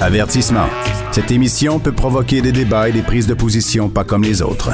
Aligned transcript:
Avertissement. 0.00 0.66
Cette 1.12 1.30
émission 1.30 1.78
peut 1.78 1.92
provoquer 1.92 2.40
des 2.40 2.52
débats 2.52 2.88
et 2.88 2.92
des 2.92 3.02
prises 3.02 3.26
de 3.26 3.34
position 3.34 3.90
pas 3.90 4.02
comme 4.02 4.22
les 4.22 4.40
autres. 4.40 4.70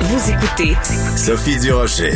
Vous 0.00 0.30
écoutez 0.30 0.74
Sophie 1.16 1.60
Durocher. 1.60 2.14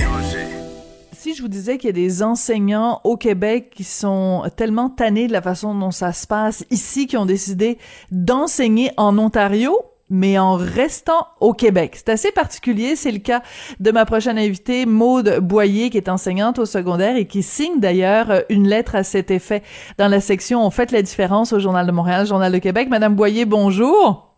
Si 1.13 1.37
je 1.37 1.43
vous 1.43 1.49
disais 1.49 1.79
qu'il 1.79 1.87
y 1.87 1.91
a 1.91 1.93
des 1.93 2.25
enseignants 2.25 3.01
au 3.05 3.17
Québec 3.17 3.71
qui 3.77 3.85
sont 3.85 4.43
tellement 4.57 4.91
tannés 4.91 5.29
de 5.29 5.33
la 5.33 5.41
façon 5.41 5.73
dont 5.73 5.93
ça 5.93 6.13
se 6.13 6.27
passe 6.27 6.65
ici, 6.71 7.07
qui 7.07 7.17
ont 7.17 7.27
décidé 7.27 7.79
d'enseigner 8.11 8.91
en 8.97 9.17
Ontario, 9.17 9.79
mais 10.11 10.39
en 10.39 10.55
restant 10.55 11.29
au 11.41 11.53
Québec. 11.53 11.93
C'est 11.97 12.11
assez 12.11 12.33
particulier. 12.33 12.97
C'est 12.97 13.13
le 13.13 13.19
cas 13.19 13.43
de 13.81 13.91
ma 13.91 14.05
prochaine 14.05 14.39
invitée, 14.39 14.87
Maude 14.87 15.39
Boyer, 15.41 15.91
qui 15.91 15.97
est 15.97 16.09
enseignante 16.09 16.59
au 16.59 16.67
secondaire 16.67 17.17
et 17.17 17.27
qui 17.27 17.43
signe 17.43 17.81
d'ailleurs 17.81 18.43
une 18.49 18.69
lettre 18.69 18.95
à 18.95 19.03
cet 19.03 19.31
effet 19.31 19.63
dans 19.99 20.09
la 20.09 20.21
section 20.21 20.65
On 20.65 20.71
fait 20.71 20.93
la 20.93 21.03
différence 21.03 21.53
au 21.53 21.59
Journal 21.59 21.87
de 21.87 21.93
Montréal, 21.93 22.27
Journal 22.27 22.53
de 22.53 22.59
Québec. 22.59 22.89
Madame 22.89 23.15
Boyer, 23.15 23.45
bonjour. 23.45 24.35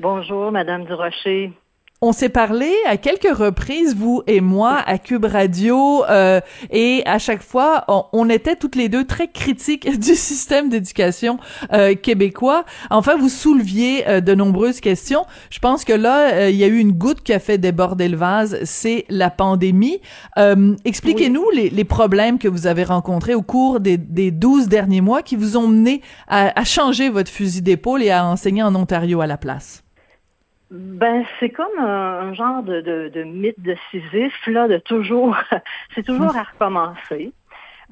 Bonjour, 0.00 0.50
Madame 0.50 0.84
Durocher. 0.84 1.52
On 2.04 2.10
s'est 2.10 2.30
parlé 2.30 2.68
à 2.88 2.96
quelques 2.96 3.32
reprises, 3.32 3.94
vous 3.94 4.24
et 4.26 4.40
moi, 4.40 4.82
à 4.86 4.98
Cube 4.98 5.24
Radio, 5.24 6.04
euh, 6.06 6.40
et 6.72 7.04
à 7.06 7.20
chaque 7.20 7.44
fois, 7.44 7.84
on, 7.86 8.06
on, 8.12 8.28
était 8.28 8.56
toutes 8.56 8.74
les 8.74 8.88
deux 8.88 9.04
très 9.04 9.28
critiques 9.28 9.88
du 10.00 10.16
système 10.16 10.68
d'éducation 10.68 11.38
euh, 11.72 11.94
québécois. 11.94 12.64
Enfin, 12.90 13.16
vous 13.16 13.28
souleviez 13.28 14.08
euh, 14.08 14.20
de 14.20 14.34
nombreuses 14.34 14.80
questions. 14.80 15.26
Je 15.48 15.60
pense 15.60 15.84
que 15.84 15.92
là, 15.92 16.32
euh, 16.32 16.50
il 16.50 16.56
y 16.56 16.64
a 16.64 16.66
eu 16.66 16.78
une 16.78 16.90
goutte 16.90 17.22
qui 17.22 17.32
a 17.32 17.38
fait 17.38 17.56
déborder 17.56 18.08
le 18.08 18.16
vase, 18.16 18.58
c'est 18.64 19.04
la 19.08 19.30
pandémie. 19.30 20.00
Euh, 20.38 20.74
expliquez-nous 20.84 21.46
oui. 21.52 21.56
les, 21.56 21.70
les, 21.70 21.84
problèmes 21.84 22.40
que 22.40 22.48
vous 22.48 22.66
avez 22.66 22.82
rencontrés 22.82 23.36
au 23.36 23.42
cours 23.42 23.78
des, 23.78 23.96
des 23.96 24.32
12 24.32 24.66
derniers 24.66 25.02
mois 25.02 25.22
qui 25.22 25.36
vous 25.36 25.56
ont 25.56 25.68
mené 25.68 26.02
à, 26.26 26.58
à 26.58 26.64
changer 26.64 27.10
votre 27.10 27.30
fusil 27.30 27.62
d'épaule 27.62 28.02
et 28.02 28.10
à 28.10 28.26
enseigner 28.26 28.64
en 28.64 28.74
Ontario 28.74 29.20
à 29.20 29.28
la 29.28 29.36
place. 29.36 29.84
Ben, 30.74 31.22
c'est 31.38 31.50
comme 31.50 31.78
un, 31.78 32.30
un 32.30 32.32
genre 32.32 32.62
de, 32.62 32.80
de, 32.80 33.10
de, 33.10 33.24
mythe 33.24 33.60
de 33.60 33.76
Sisyphe, 33.90 34.46
là, 34.46 34.68
de 34.68 34.78
toujours, 34.78 35.36
c'est 35.94 36.02
toujours 36.02 36.34
à 36.34 36.44
recommencer. 36.44 36.98
Oui. 37.10 37.32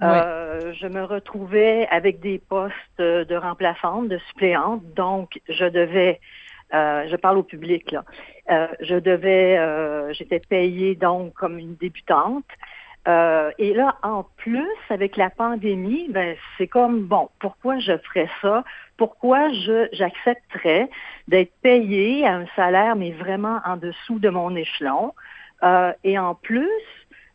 Euh, 0.03 0.73
je 0.73 0.87
me 0.87 1.05
retrouvais 1.05 1.87
avec 1.91 2.21
des 2.21 2.39
postes 2.39 2.75
de 2.99 3.37
remplaçante, 3.37 4.09
de 4.09 4.17
suppléante, 4.29 4.83
donc 4.95 5.41
je 5.47 5.67
devais, 5.67 6.21
euh, 6.73 7.07
je 7.07 7.17
parle 7.17 7.37
au 7.37 7.43
public 7.43 7.91
là, 7.91 8.03
euh, 8.51 8.69
je 8.81 8.95
devais, 8.95 9.61
j'étais 10.15 10.41
payée 10.41 10.95
donc 10.95 11.35
comme 11.35 11.59
une 11.59 11.75
débutante. 11.75 12.47
Et 13.07 13.75
là, 13.75 13.97
en 14.03 14.25
plus, 14.37 14.69
avec 14.89 15.17
la 15.17 15.31
pandémie, 15.31 16.09
ben 16.11 16.37
c'est 16.57 16.67
comme 16.67 17.07
bon, 17.07 17.29
pourquoi 17.41 17.79
je 17.79 17.97
ferais 17.99 18.29
ça? 18.43 18.65
Pourquoi 18.97 19.51
je 19.51 19.89
j'accepterais 19.93 20.91
d'être 21.27 21.53
payée 21.63 22.27
à 22.27 22.35
un 22.35 22.47
salaire, 22.55 22.97
mais 22.97 23.13
vraiment 23.13 23.61
en 23.65 23.77
dessous 23.77 24.19
de 24.19 24.29
mon 24.29 24.55
échelon? 24.55 25.13
Euh, 25.63 25.93
et 26.05 26.19
en 26.19 26.35
plus, 26.35 26.69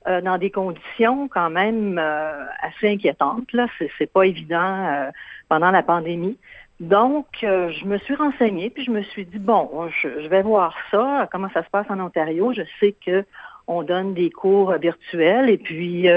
euh, 0.07 0.21
dans 0.21 0.37
des 0.37 0.51
conditions 0.51 1.27
quand 1.27 1.49
même 1.49 1.97
euh, 1.99 2.45
assez 2.61 2.89
inquiétantes. 2.89 3.51
Là, 3.53 3.67
c'est, 3.97 4.11
pas 4.11 4.23
évident 4.23 5.09
pendant 5.49 5.71
la 5.71 5.83
pandémie. 5.83 6.37
Donc, 6.79 7.25
je 7.41 7.85
me 7.85 7.97
suis 7.99 8.15
renseignée, 8.15 8.69
puis 8.69 8.83
je 8.83 8.91
me 8.91 9.01
suis 9.01 9.25
dit 9.25 9.39
bon, 9.39 9.89
je, 10.01 10.21
je, 10.23 10.27
vais 10.27 10.41
voir 10.41 10.75
ça, 10.91 11.27
comment 11.31 11.49
ça 11.53 11.63
se 11.63 11.69
passe 11.69 11.85
en 11.89 11.99
Ontario. 11.99 12.51
Je 12.53 12.63
sais 12.79 12.93
que 13.05 13.23
on 13.67 13.83
donne 13.83 14.13
des 14.13 14.29
cours 14.29 14.73
virtuels, 14.73 15.49
et 15.49 15.57
puis 15.57 16.07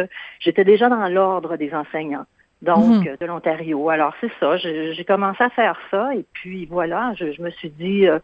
j'étais 0.40 0.64
déjà 0.64 0.88
dans 0.88 1.08
l'ordre 1.08 1.56
des 1.56 1.72
enseignants 1.74 2.26
donc 2.62 3.04
mm-hmm. 3.04 3.20
de 3.20 3.26
l'Ontario. 3.26 3.88
Alors 3.88 4.14
c'est 4.20 4.30
ça, 4.40 4.56
j'ai 4.56 5.04
commencé 5.06 5.42
à 5.42 5.50
faire 5.50 5.78
ça 5.90 6.14
et 6.14 6.24
puis 6.32 6.66
voilà, 6.66 7.12
je, 7.14 7.32
je 7.32 7.42
me 7.42 7.50
suis 7.50 7.70
dit 7.70 8.06
euh, 8.06 8.18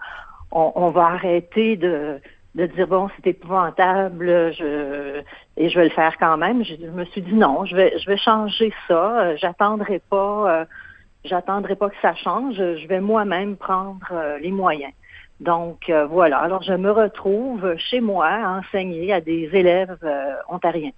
on, 0.50 0.72
on, 0.74 0.90
va 0.90 1.06
arrêter 1.06 1.76
de, 1.76 2.20
de 2.54 2.66
dire 2.66 2.86
bon 2.88 3.08
c'est 3.16 3.30
épouvantable, 3.30 4.52
je 4.52 5.22
et 5.56 5.68
je 5.68 5.78
vais 5.78 5.84
le 5.84 5.90
faire 5.90 6.16
quand 6.18 6.36
même. 6.36 6.64
Je, 6.64 6.74
je, 6.74 6.90
me 6.90 7.04
suis 7.06 7.22
dit 7.22 7.34
non, 7.34 7.64
je 7.64 7.76
vais 7.76 7.98
je 7.98 8.06
vais 8.06 8.16
changer 8.16 8.72
ça, 8.88 9.20
euh, 9.20 9.36
j'attendrai 9.36 10.00
pas 10.10 10.60
euh, 10.60 10.64
j'attendrai 11.24 11.76
pas 11.76 11.88
que 11.88 11.96
ça 12.02 12.14
change, 12.14 12.56
je 12.56 12.86
vais 12.86 13.00
moi-même 13.00 13.56
prendre 13.56 14.06
euh, 14.12 14.38
les 14.38 14.50
moyens. 14.50 14.92
Donc 15.40 15.90
voilà, 16.10 16.38
alors 16.38 16.62
je 16.62 16.72
me 16.72 16.90
retrouve 16.90 17.76
chez 17.76 18.00
moi 18.00 18.28
à 18.28 18.58
enseigner 18.58 19.12
à 19.12 19.20
des 19.20 19.50
élèves 19.52 19.98
ontariens. 20.48 20.92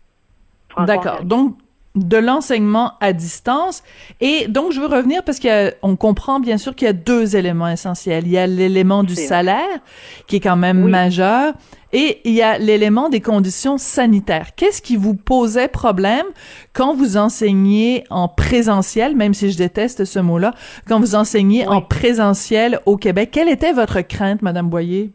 D'accord. 0.79 1.25
Donc 1.25 1.57
de 1.97 2.17
l'enseignement 2.17 2.93
à 3.01 3.12
distance. 3.12 3.83
Et 4.21 4.47
donc, 4.49 4.73
je 4.73 4.81
veux 4.81 4.87
revenir 4.87 5.25
parce 5.25 5.41
qu'on 5.41 5.97
comprend 5.97 6.41
bien 6.41 6.59
sûr 6.59 6.75
qu'il 6.75 6.87
y 6.87 6.91
a 6.91 6.93
deux 6.93 7.37
éléments 7.37 7.69
essentiels. 7.69 8.25
Il 8.27 8.33
y 8.33 8.39
a 8.39 8.47
l'élément 8.47 9.03
du 9.03 9.15
salaire, 9.15 9.81
qui 10.27 10.37
est 10.37 10.41
quand 10.41 10.57
même 10.57 10.84
oui. 10.84 10.91
majeur, 10.91 11.55
et 11.93 12.21
il 12.25 12.34
y 12.34 12.43
a 12.43 12.59
l'élément 12.59 13.09
des 13.09 13.21
conditions 13.21 13.79
sanitaires. 13.79 14.55
Qu'est-ce 14.55 14.83
qui 14.83 14.97
vous 14.97 15.15
posait 15.15 15.69
problème 15.69 16.27
quand 16.75 16.95
vous 16.95 17.17
enseignez 17.17 18.05
en 18.11 18.28
présentiel, 18.28 19.17
même 19.17 19.33
si 19.34 19.51
je 19.51 19.57
déteste 19.57 20.05
ce 20.05 20.19
mot-là, 20.19 20.53
quand 20.87 21.01
vous 21.01 21.15
enseignez 21.15 21.67
oui. 21.67 21.75
en 21.75 21.81
présentiel 21.81 22.81
au 22.84 22.97
Québec? 22.97 23.31
Quelle 23.33 23.49
était 23.49 23.73
votre 23.73 24.03
crainte, 24.03 24.43
Madame 24.43 24.69
Boyer? 24.69 25.13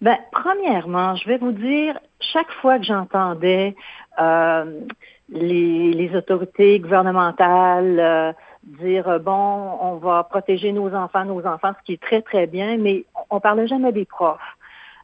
Ben, 0.00 0.18
premièrement, 0.32 1.16
je 1.16 1.26
vais 1.26 1.38
vous 1.38 1.52
dire, 1.52 1.98
chaque 2.20 2.50
fois 2.60 2.78
que 2.78 2.84
j'entendais 2.84 3.74
euh, 4.20 4.80
les, 5.28 5.92
les, 5.92 6.16
autorités 6.16 6.78
gouvernementales 6.80 7.98
euh, 7.98 8.32
dire 8.62 9.08
euh, 9.08 9.18
bon, 9.18 9.32
on 9.80 9.96
va 9.96 10.24
protéger 10.24 10.72
nos 10.72 10.94
enfants, 10.94 11.24
nos 11.24 11.44
enfants, 11.46 11.72
ce 11.78 11.84
qui 11.84 11.92
est 11.94 12.02
très 12.02 12.22
très 12.22 12.46
bien, 12.46 12.76
mais 12.76 13.04
on, 13.30 13.40
parlait 13.40 13.66
jamais 13.66 13.92
des 13.92 14.04
profs. 14.04 14.40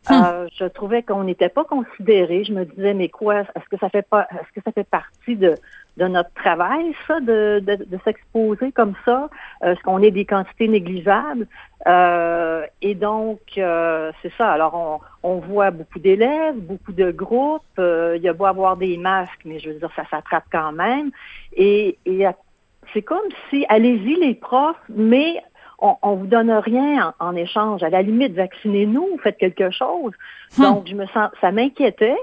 Hum. 0.08 0.22
Euh, 0.25 0.48
je 0.54 0.64
trouvais 0.64 1.03
qu'on 1.03 1.25
n'était 1.25 1.48
pas 1.48 1.64
considéré. 1.64 2.44
Je 2.44 2.53
me 2.53 2.64
disais 2.64 2.94
mais 2.94 3.08
quoi 3.08 3.41
Est-ce 3.41 3.69
que 3.70 3.78
ça 3.78 3.91
fait 3.91 4.06
pas 4.06 4.26
Est-ce 4.31 4.53
que 4.54 4.62
ça 4.64 4.72
fait 4.72 4.88
partie 4.88 5.36
de 5.36 5.54
de 5.96 6.06
notre 6.06 6.32
travail, 6.34 6.94
ça, 7.06 7.20
de, 7.20 7.62
de, 7.64 7.84
de 7.84 7.98
s'exposer 8.04 8.72
comme 8.72 8.94
ça? 9.04 9.28
Est-ce 9.62 9.80
qu'on 9.82 10.02
est 10.02 10.10
des 10.10 10.24
quantités 10.24 10.68
négligeables? 10.68 11.46
Euh, 11.86 12.64
et 12.82 12.94
donc, 12.94 13.40
euh, 13.58 14.12
c'est 14.22 14.32
ça. 14.38 14.50
Alors, 14.50 15.02
on, 15.22 15.30
on 15.30 15.36
voit 15.38 15.70
beaucoup 15.70 15.98
d'élèves, 15.98 16.56
beaucoup 16.56 16.92
de 16.92 17.10
groupes. 17.10 17.62
Euh, 17.78 18.14
il 18.16 18.22
y 18.22 18.28
a 18.28 18.32
beau 18.32 18.46
avoir 18.46 18.76
des 18.76 18.96
masques, 18.96 19.40
mais 19.44 19.58
je 19.58 19.70
veux 19.70 19.78
dire, 19.78 19.90
ça 19.96 20.04
s'attrape 20.10 20.44
quand 20.52 20.72
même. 20.72 21.10
Et, 21.56 21.98
et 22.06 22.26
c'est 22.92 23.02
comme 23.02 23.28
si, 23.48 23.64
allez-y 23.68 24.16
les 24.16 24.34
profs, 24.34 24.76
mais 24.88 25.42
on, 25.78 25.96
on 26.02 26.14
vous 26.16 26.26
donne 26.26 26.50
rien 26.50 27.14
en, 27.18 27.28
en, 27.28 27.36
échange. 27.36 27.82
À 27.82 27.90
la 27.90 28.02
limite, 28.02 28.34
vaccinez-nous, 28.34 29.18
faites 29.22 29.38
quelque 29.38 29.70
chose. 29.70 30.12
Hum. 30.58 30.64
Donc, 30.64 30.86
je 30.86 30.94
me 30.94 31.06
sens, 31.06 31.30
ça 31.40 31.50
m'inquiétait. 31.52 32.16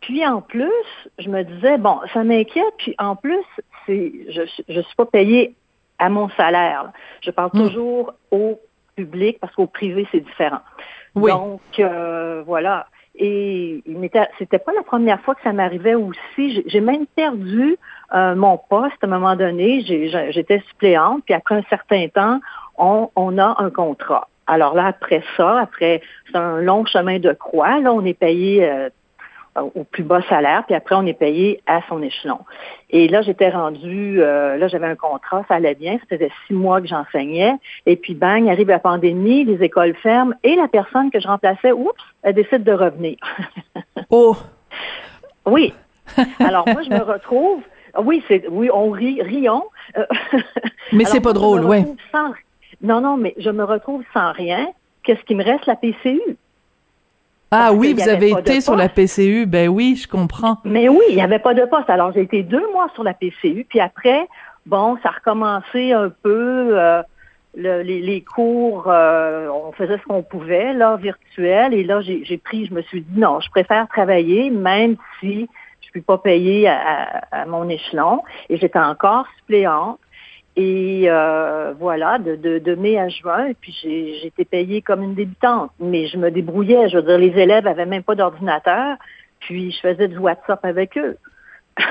Puis 0.00 0.24
en 0.26 0.40
plus, 0.40 0.70
je 1.18 1.28
me 1.28 1.42
disais, 1.42 1.78
bon, 1.78 1.98
ça 2.12 2.24
m'inquiète, 2.24 2.74
puis 2.78 2.94
en 2.98 3.16
plus, 3.16 3.44
c'est 3.86 4.12
je 4.28 4.42
ne 4.72 4.82
suis 4.82 4.94
pas 4.96 5.06
payée 5.06 5.54
à 5.98 6.08
mon 6.08 6.28
salaire. 6.30 6.84
Là. 6.84 6.92
Je 7.20 7.30
parle 7.30 7.50
mmh. 7.52 7.68
toujours 7.68 8.14
au 8.30 8.60
public 8.96 9.38
parce 9.40 9.54
qu'au 9.54 9.66
privé, 9.66 10.06
c'est 10.12 10.20
différent. 10.20 10.60
Oui. 11.14 11.30
Donc, 11.30 11.60
euh, 11.78 12.42
voilà. 12.46 12.86
Et 13.20 13.82
c'était 14.38 14.60
pas 14.60 14.72
la 14.72 14.82
première 14.82 15.20
fois 15.22 15.34
que 15.34 15.42
ça 15.42 15.52
m'arrivait 15.52 15.96
aussi. 15.96 16.62
J'ai 16.66 16.80
même 16.80 17.06
perdu 17.06 17.76
euh, 18.14 18.36
mon 18.36 18.56
poste 18.56 19.02
à 19.02 19.06
un 19.06 19.10
moment 19.10 19.34
donné. 19.34 19.80
J'étais 20.30 20.60
suppléante, 20.68 21.24
puis 21.24 21.34
après 21.34 21.56
un 21.56 21.64
certain 21.68 22.06
temps, 22.08 22.40
on, 22.76 23.10
on 23.16 23.38
a 23.38 23.56
un 23.60 23.70
contrat. 23.70 24.28
Alors 24.46 24.74
là, 24.74 24.86
après 24.86 25.22
ça, 25.36 25.58
après, 25.58 26.00
c'est 26.26 26.38
un 26.38 26.60
long 26.60 26.86
chemin 26.86 27.18
de 27.18 27.32
croix. 27.32 27.80
Là, 27.80 27.92
on 27.92 28.04
est 28.04 28.14
payé 28.14 28.68
euh, 28.68 28.88
au 29.62 29.84
plus 29.84 30.02
bas 30.02 30.22
salaire, 30.28 30.64
puis 30.66 30.74
après 30.74 30.94
on 30.94 31.06
est 31.06 31.18
payé 31.18 31.60
à 31.66 31.80
son 31.88 32.02
échelon. 32.02 32.38
Et 32.90 33.08
là, 33.08 33.22
j'étais 33.22 33.50
rendue, 33.50 34.22
euh, 34.22 34.56
là 34.56 34.68
j'avais 34.68 34.86
un 34.86 34.96
contrat, 34.96 35.44
ça 35.48 35.54
allait 35.54 35.74
bien, 35.74 35.98
ça 35.98 36.16
faisait 36.16 36.30
six 36.46 36.54
mois 36.54 36.80
que 36.80 36.86
j'enseignais, 36.86 37.54
et 37.86 37.96
puis 37.96 38.14
bang, 38.14 38.48
arrive 38.48 38.68
la 38.68 38.78
pandémie, 38.78 39.44
les 39.44 39.62
écoles 39.62 39.94
ferment, 39.94 40.34
et 40.42 40.56
la 40.56 40.68
personne 40.68 41.10
que 41.10 41.20
je 41.20 41.28
remplaçais, 41.28 41.72
oups, 41.72 42.02
elle 42.22 42.34
décide 42.34 42.64
de 42.64 42.72
revenir. 42.72 43.16
oh! 44.10 44.36
Oui. 45.46 45.72
Alors 46.40 46.66
moi, 46.68 46.82
je 46.82 46.90
me 46.90 47.02
retrouve, 47.02 47.62
Oui, 47.98 48.22
c'est 48.28 48.46
oui, 48.48 48.70
on 48.72 48.90
rit, 48.90 49.22
rions. 49.22 49.64
Euh, 49.96 50.04
mais 50.92 51.04
c'est 51.04 51.20
pas 51.20 51.32
drôle, 51.32 51.64
oui. 51.64 51.84
Non, 52.80 53.00
non, 53.00 53.16
mais 53.16 53.34
je 53.38 53.50
me 53.50 53.64
retrouve 53.64 54.02
sans 54.14 54.32
rien. 54.32 54.68
Qu'est-ce 55.02 55.22
qui 55.22 55.34
me 55.34 55.42
reste? 55.42 55.66
La 55.66 55.76
PCU? 55.76 56.20
Ah 57.50 57.72
oui, 57.72 57.94
vous 57.94 58.08
avez 58.08 58.30
été 58.30 58.60
sur 58.60 58.76
la 58.76 58.88
PCU, 58.88 59.46
ben 59.46 59.68
oui, 59.68 59.96
je 59.96 60.06
comprends. 60.06 60.58
Mais 60.64 60.88
oui, 60.88 61.04
il 61.08 61.14
n'y 61.14 61.22
avait 61.22 61.38
pas 61.38 61.54
de 61.54 61.64
poste. 61.64 61.88
Alors 61.88 62.12
j'ai 62.12 62.22
été 62.22 62.42
deux 62.42 62.70
mois 62.72 62.88
sur 62.94 63.04
la 63.04 63.14
PCU, 63.14 63.64
puis 63.68 63.80
après, 63.80 64.28
bon, 64.66 64.98
ça 65.02 65.10
a 65.10 65.12
recommencé 65.12 65.92
un 65.92 66.10
peu. 66.22 66.78
Euh, 66.78 67.02
les, 67.54 68.20
cours, 68.22 68.84
euh, 68.88 69.48
on 69.48 69.72
faisait 69.72 69.98
ce 69.98 70.02
qu'on 70.04 70.22
pouvait, 70.22 70.72
là, 70.74 70.96
virtuel. 70.96 71.74
Et 71.74 71.84
là, 71.84 72.00
j'ai 72.00 72.38
pris, 72.38 72.66
je 72.66 72.74
me 72.74 72.82
suis 72.82 73.02
dit, 73.02 73.18
non, 73.18 73.40
je 73.40 73.50
préfère 73.50 73.88
travailler, 73.88 74.50
même 74.50 74.96
si 75.20 75.48
je 75.80 75.86
ne 75.88 75.90
suis 75.90 76.00
pas 76.00 76.18
payée 76.18 76.68
à, 76.68 77.46
mon 77.46 77.68
échelon. 77.68 78.22
Et 78.48 78.58
j'étais 78.58 78.78
encore 78.78 79.26
suppléante. 79.38 79.98
Et 80.60 81.04
euh, 81.06 81.72
voilà, 81.78 82.18
de, 82.18 82.34
de, 82.34 82.74
mai 82.74 82.98
à 82.98 83.08
juin, 83.08 83.46
et 83.46 83.54
puis 83.54 83.72
j'ai 83.80 84.26
été 84.26 84.44
payée 84.44 84.82
comme 84.82 85.04
une 85.04 85.14
débutante. 85.14 85.70
Mais 85.78 86.08
je 86.08 86.16
me 86.16 86.32
débrouillais. 86.32 86.88
Je 86.88 86.96
veux 86.96 87.02
dire, 87.04 87.16
les 87.16 87.40
élèves 87.40 87.68
avaient 87.68 87.86
même 87.86 88.02
pas 88.02 88.16
d'ordinateur, 88.16 88.96
puis 89.38 89.70
je 89.70 89.78
faisais 89.78 90.08
du 90.08 90.18
WhatsApp 90.18 90.64
avec 90.64 90.98
eux. 90.98 91.16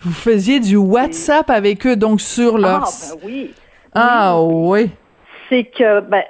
Vous 0.00 0.12
faisiez 0.12 0.60
du 0.60 0.76
WhatsApp 0.76 1.50
avec 1.50 1.86
eux, 1.86 1.94
donc 1.94 2.22
sur 2.22 2.56
leur... 2.56 2.84
Ah, 2.84 3.14
ben 3.16 3.20
oui. 3.22 3.54
Ah 3.94 4.42
oui. 4.42 4.90
C'est 5.50 5.64
que, 5.64 6.00
ben, 6.00 6.22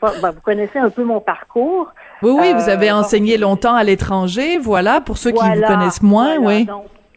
ben, 0.00 0.30
vous 0.30 0.40
connaissez 0.40 0.78
un 0.78 0.88
peu 0.88 1.04
mon 1.04 1.20
parcours. 1.20 1.92
Oui, 2.22 2.30
oui, 2.40 2.54
vous 2.54 2.70
avez 2.70 2.88
euh, 2.88 2.96
enseigné 2.96 3.36
longtemps 3.36 3.74
à 3.74 3.84
l'étranger, 3.84 4.56
voilà, 4.56 5.02
pour 5.02 5.18
ceux 5.18 5.32
qui 5.32 5.44
vous 5.44 5.62
connaissent 5.62 6.02
moins, 6.02 6.38
oui. 6.38 6.66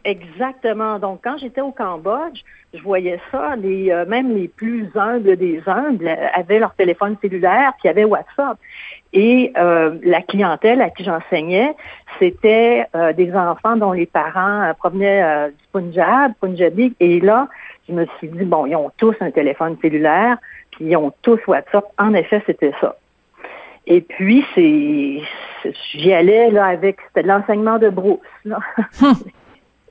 Exactement. 0.04 0.98
Donc, 0.98 1.20
quand 1.22 1.36
j'étais 1.38 1.60
au 1.60 1.72
Cambodge, 1.72 2.42
je 2.74 2.82
voyais 2.82 3.20
ça, 3.30 3.56
les, 3.56 3.90
euh, 3.90 4.04
même 4.06 4.34
les 4.34 4.48
plus 4.48 4.88
humbles 4.94 5.36
des 5.36 5.62
humbles 5.66 6.08
avaient 6.34 6.58
leur 6.58 6.74
téléphone 6.74 7.16
cellulaire, 7.20 7.72
puis 7.78 7.88
avaient 7.88 8.04
WhatsApp. 8.04 8.58
Et 9.12 9.52
euh, 9.56 9.98
la 10.02 10.22
clientèle 10.22 10.80
à 10.80 10.90
qui 10.90 11.02
j'enseignais, 11.04 11.74
c'était 12.18 12.86
des 13.16 13.34
enfants 13.34 13.76
dont 13.76 13.92
les 13.92 14.06
parents 14.06 14.72
provenaient 14.78 15.50
du 15.50 15.64
Punjab, 15.72 16.32
Punjabi, 16.40 16.94
et 17.00 17.20
là, 17.20 17.48
je 17.88 17.94
me 17.94 18.06
suis 18.18 18.28
dit, 18.28 18.44
bon, 18.44 18.66
ils 18.66 18.76
ont 18.76 18.90
tous 18.98 19.14
un 19.20 19.30
téléphone 19.30 19.76
cellulaire, 19.82 20.38
puis 20.70 20.86
ils 20.86 20.96
ont 20.96 21.12
tous 21.22 21.40
WhatsApp. 21.46 21.84
En 21.98 22.14
effet, 22.14 22.42
c'était 22.46 22.72
ça. 22.80 22.96
Et 23.86 24.00
puis, 24.02 24.44
c'est, 24.54 25.22
j'y 25.92 26.12
allais 26.12 26.50
là 26.50 26.66
avec, 26.66 26.98
c'était 27.08 27.26
l'enseignement 27.26 27.78
de 27.78 27.88
Bruce. 27.88 28.20
Hum. 28.46 28.58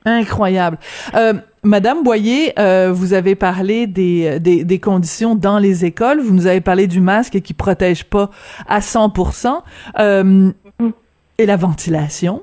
Incroyable. 0.04 0.78
Euh, 1.14 1.34
Madame 1.62 2.02
Boyer, 2.02 2.54
euh, 2.58 2.90
vous 2.90 3.12
avez 3.12 3.34
parlé 3.34 3.86
des, 3.86 4.38
des, 4.40 4.80
conditions 4.80 5.34
dans 5.34 5.58
les 5.58 5.84
écoles. 5.84 6.20
Vous 6.20 6.34
nous 6.34 6.46
avez 6.46 6.62
parlé 6.62 6.86
du 6.86 7.00
masque 7.00 7.40
qui 7.40 7.52
protège 7.52 8.04
pas 8.04 8.30
à 8.66 8.78
100%. 8.78 9.62
Euh, 9.98 10.50
et 11.36 11.46
la 11.46 11.56
ventilation? 11.56 12.42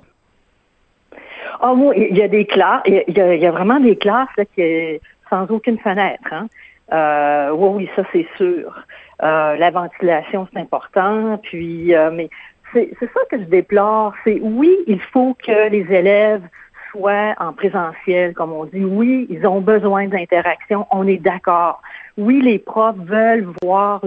Ah 1.59 1.73
oh, 1.75 1.91
il 1.95 2.15
y 2.15 2.21
a 2.21 2.27
des 2.27 2.45
classes, 2.45 2.83
il 2.85 3.17
y 3.17 3.45
a, 3.45 3.51
vraiment 3.51 3.79
des 3.79 3.95
classes 3.95 4.29
là, 4.37 4.45
qui, 4.45 4.99
sans 5.27 5.47
aucune 5.49 5.79
fenêtre. 5.79 6.31
Hein? 6.31 7.49
Oui, 7.53 7.69
oui, 7.73 7.89
ça 7.95 8.03
c'est 8.13 8.27
sûr. 8.37 8.85
La 9.19 9.71
ventilation, 9.71 10.47
c'est 10.53 10.59
important. 10.59 11.39
Puis, 11.41 11.91
mais 12.13 12.29
c'est 12.73 12.91
ça 13.01 13.19
que 13.31 13.39
je 13.39 13.45
déplore. 13.45 14.13
C'est 14.23 14.39
oui, 14.41 14.77
il 14.85 15.01
faut 15.01 15.35
que 15.43 15.69
les 15.69 15.91
élèves 15.91 16.43
soient 16.91 17.33
en 17.39 17.53
présentiel, 17.53 18.33
comme 18.33 18.51
on 18.51 18.65
dit. 18.65 18.83
Oui, 18.83 19.27
ils 19.29 19.45
ont 19.45 19.61
besoin 19.61 20.07
d'interaction. 20.07 20.85
On 20.91 21.07
est 21.07 21.17
d'accord. 21.17 21.81
Oui, 22.17 22.41
les 22.41 22.59
profs 22.59 22.97
veulent 22.97 23.47
voir 23.61 24.01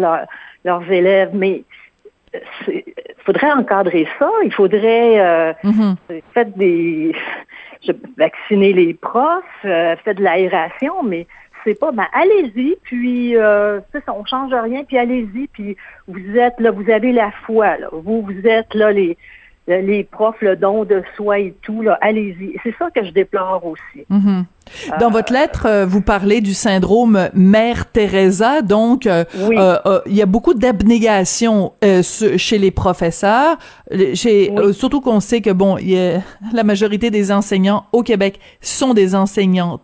leurs 0.65 0.93
élèves, 0.93 1.31
mais 1.32 1.65
il 2.69 2.82
faudrait 3.25 3.53
encadrer 3.53 4.06
ça. 4.19 4.31
Il 4.44 4.53
faudrait 4.53 5.21
euh, 5.21 5.53
mm-hmm. 5.65 6.23
faire 6.35 6.47
des 6.56 7.15
vacciner 8.17 8.73
les 8.73 8.94
profs, 8.94 9.44
euh, 9.65 9.97
faire 9.97 10.15
de 10.15 10.23
l'aération, 10.23 11.03
mais 11.03 11.27
c'est 11.65 11.79
pas, 11.79 11.93
ben 11.93 12.06
allez-y, 12.12 12.77
puis 12.82 13.37
euh, 13.37 13.81
ça, 13.93 14.15
on 14.15 14.25
change 14.25 14.53
rien, 14.53 14.85
puis 14.85 14.99
allez-y, 14.99 15.47
puis 15.49 15.77
vous 16.09 16.37
êtes 16.37 16.59
là, 16.59 16.71
vous 16.71 16.91
avez 16.91 17.12
la 17.12 17.31
foi, 17.47 17.77
là. 17.79 17.88
Vous, 17.93 18.23
vous 18.23 18.47
êtes 18.47 18.75
là 18.75 18.93
les 18.93 19.17
les 19.76 20.05
profs, 20.05 20.40
le 20.40 20.56
don 20.56 20.84
de 20.84 21.02
soi 21.17 21.38
et 21.38 21.55
tout, 21.62 21.82
là, 21.82 21.99
allez-y. 22.00 22.56
C'est 22.62 22.75
ça 22.78 22.90
que 22.90 23.05
je 23.05 23.11
déplore 23.11 23.64
aussi. 23.64 24.05
Mm-hmm. 24.11 24.44
Dans 24.99 25.06
euh, 25.06 25.11
votre 25.11 25.32
lettre, 25.32 25.67
euh, 25.67 25.87
vous 25.87 26.00
parlez 26.00 26.40
du 26.40 26.55
syndrome 26.55 27.28
Mère 27.34 27.90
Teresa, 27.90 28.62
donc 28.62 29.06
euh, 29.06 29.25
il 30.06 30.14
y 30.14 30.22
a 30.22 30.26
beaucoup 30.26 30.55
d'abnégation 30.55 31.72
chez 32.02 32.58
les 32.58 32.70
professeurs, 32.70 33.56
chez, 34.14 34.52
surtout 34.72 35.00
qu'on 35.00 35.20
sait 35.20 35.40
que 35.40 35.50
bon, 35.50 35.78
y 35.78 35.99
a, 35.99 36.20
la 36.52 36.64
majorité 36.64 37.11
des 37.11 37.32
enseignants 37.32 37.84
au 37.93 38.02
Québec 38.02 38.38
sont 38.61 38.94
des 38.94 39.14
enseignants 39.14 39.81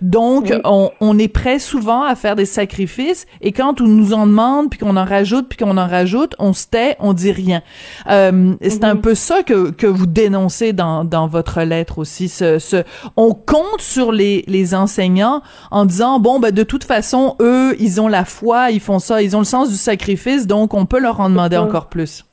donc, 0.00 0.52
on, 0.64 1.18
est 1.18 1.28
prêt 1.28 1.58
souvent 1.58 2.02
à 2.02 2.14
faire 2.14 2.36
des 2.36 2.44
sacrifices 2.44 3.26
et 3.40 3.52
quand 3.52 3.80
on 3.80 3.86
nous 3.86 4.12
en 4.12 4.26
demande, 4.26 4.70
puis 4.70 4.78
qu'on 4.78 4.96
en 4.96 5.04
rajoute, 5.04 5.48
puis 5.48 5.58
qu'on 5.58 5.76
en 5.76 5.86
rajoute, 5.86 6.34
on 6.38 6.52
se 6.52 6.66
tait, 6.68 6.96
on 7.00 7.12
dit 7.12 7.32
rien. 7.32 7.62
Euh, 8.08 8.54
c'est 8.60 8.84
un 8.84 8.96
peu 8.96 9.14
ça 9.14 9.42
que, 9.42 9.70
que 9.70 9.86
vous 9.86 10.06
dénoncez 10.06 10.72
dans, 10.72 11.04
dans 11.04 11.26
votre 11.26 11.62
lettre 11.62 11.98
aussi. 11.98 12.28
Ce, 12.28 12.58
ce, 12.58 12.84
on 13.16 13.34
compte 13.34 13.80
sur 13.80 14.12
les, 14.12 14.44
les 14.46 14.74
enseignants 14.74 15.42
en 15.70 15.84
disant, 15.84 16.20
bon, 16.20 16.38
ben, 16.38 16.52
de 16.52 16.62
toute 16.62 16.84
façon, 16.84 17.36
eux, 17.40 17.74
ils 17.80 18.00
ont 18.00 18.08
la 18.08 18.24
foi, 18.24 18.70
ils 18.70 18.80
font 18.80 18.98
ça, 18.98 19.22
ils 19.22 19.36
ont 19.36 19.40
le 19.40 19.44
sens 19.44 19.70
du 19.70 19.76
sacrifice, 19.76 20.46
donc 20.46 20.74
on 20.74 20.86
peut 20.86 21.00
leur 21.00 21.20
en 21.20 21.28
demander 21.30 21.56
encore 21.56 21.88
plus. 21.88 22.24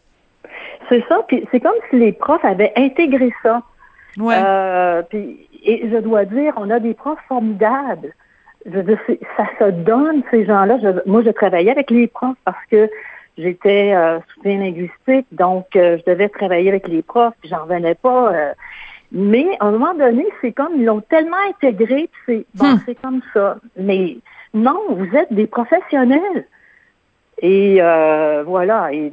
C'est 0.90 1.04
ça, 1.08 1.22
puis 1.28 1.48
c'est 1.52 1.60
comme 1.60 1.72
si 1.90 1.98
les 1.98 2.12
profs 2.12 2.44
avaient 2.46 2.74
intégré 2.76 3.32
ça. 3.42 3.62
Ouais. 4.18 4.36
Euh, 4.38 5.02
puis 5.10 5.48
et 5.64 5.90
je 5.90 5.98
dois 5.98 6.26
dire, 6.26 6.54
on 6.58 6.70
a 6.70 6.80
des 6.80 6.94
profs 6.94 7.24
formidables. 7.28 8.14
Je 8.66 8.72
veux 8.72 8.84
dire, 8.84 9.00
ça 9.38 9.46
se 9.60 9.72
donne, 9.72 10.24
ces 10.32 10.46
gens-là. 10.46 10.78
moi, 11.06 11.22
je 11.24 11.32
travaillais 11.32 11.72
avec 11.72 11.92
les 11.92 12.08
profs 12.08 12.38
parce 12.46 12.66
que 12.72 12.90
j'étais 13.38 13.94
euh, 13.94 14.20
soutien 14.34 14.60
linguistique, 14.60 15.28
donc 15.32 15.76
euh, 15.76 15.98
je 15.98 16.12
devais 16.12 16.30
travailler 16.30 16.70
avec 16.70 16.88
les 16.88 17.02
profs, 17.02 17.34
puis 17.42 17.50
j'en 17.50 17.64
revenais 17.64 17.96
pas. 17.96 18.34
Euh. 18.34 18.54
mais 19.12 19.46
à 19.60 19.66
un 19.66 19.72
moment 19.72 19.94
donné, 19.94 20.26
c'est 20.42 20.52
comme 20.52 20.76
ils 20.76 20.86
l'ont 20.86 21.02
tellement 21.02 21.38
intégré, 21.50 22.10
c'est 22.26 22.46
bon, 22.56 22.74
hmm. 22.74 22.80
c'est 22.86 22.96
comme 23.02 23.22
ça. 23.34 23.58
Mais 23.78 24.18
non, 24.54 24.80
vous 24.90 25.16
êtes 25.16 25.34
des 25.34 25.48
professionnels. 25.48 26.46
Et 27.42 27.78
euh, 27.82 28.44
voilà. 28.46 28.94
Et 28.94 29.12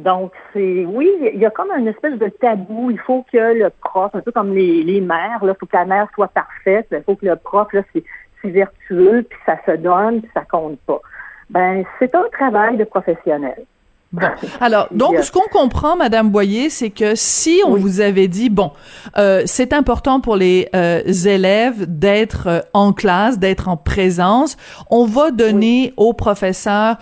donc, 0.00 0.32
c'est 0.52 0.84
oui, 0.86 1.10
il 1.34 1.38
y 1.38 1.44
a 1.44 1.50
comme 1.50 1.70
une 1.76 1.88
espèce 1.88 2.18
de 2.18 2.28
tabou. 2.28 2.90
Il 2.90 2.98
faut 2.98 3.24
que 3.30 3.36
le 3.36 3.70
prof, 3.82 4.14
un 4.14 4.20
peu 4.20 4.32
comme 4.32 4.54
les, 4.54 4.82
les 4.82 5.00
mères, 5.00 5.40
il 5.42 5.54
faut 5.58 5.66
que 5.66 5.76
la 5.76 5.84
mère 5.84 6.08
soit 6.14 6.28
parfaite, 6.28 6.86
il 6.90 7.02
faut 7.04 7.16
que 7.16 7.26
le 7.26 7.36
prof, 7.36 7.72
là, 7.72 7.82
c'est, 7.92 8.04
vertueux, 8.42 9.26
puis 9.28 9.38
ça 9.44 9.58
se 9.66 9.72
donne, 9.72 10.22
puis 10.22 10.30
ça 10.32 10.42
compte 10.50 10.78
pas. 10.86 11.00
Ben, 11.50 11.84
c'est 11.98 12.14
un 12.14 12.24
travail 12.32 12.78
de 12.78 12.84
professionnel. 12.84 13.66
Bon, 14.12 14.26
alors 14.60 14.88
donc 14.92 15.18
ce 15.18 15.30
qu'on 15.30 15.46
comprend, 15.52 15.94
Madame 15.94 16.30
Boyer, 16.30 16.70
c'est 16.70 16.90
que 16.90 17.14
si 17.14 17.60
on 17.66 17.76
vous 17.76 18.00
avait 18.00 18.28
dit 18.28 18.48
bon, 18.48 18.72
euh, 19.18 19.42
c'est 19.44 19.74
important 19.74 20.20
pour 20.20 20.36
les 20.36 20.68
euh, 20.74 21.02
élèves 21.04 21.84
d'être 21.86 22.46
euh, 22.46 22.60
en 22.72 22.92
classe, 22.94 23.38
d'être 23.38 23.68
en 23.68 23.76
présence, 23.76 24.56
on 24.90 25.04
va 25.04 25.30
donner 25.30 25.92
aux 25.98 26.14
professeurs 26.14 26.96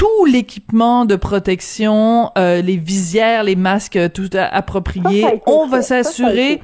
tout 0.00 0.24
l'équipement 0.24 1.04
de 1.04 1.14
protection, 1.14 2.30
euh, 2.38 2.62
les 2.62 2.78
visières, 2.78 3.44
les 3.44 3.54
masques, 3.54 3.98
tout 4.14 4.30
approprié. 4.34 5.26
On 5.44 5.66
va 5.66 5.82
s'assurer. 5.82 6.62